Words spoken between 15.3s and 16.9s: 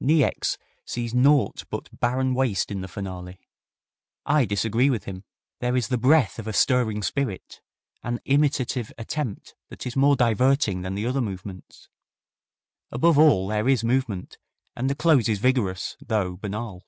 vigorous, though banal.